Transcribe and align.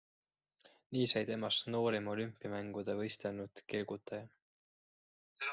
Nii 0.95 1.03
sai 1.11 1.21
temast 1.31 1.69
noorim 1.75 2.09
olümpiamängudel 2.15 2.99
võistelnud 3.03 3.63
kelgutaja. 3.75 4.27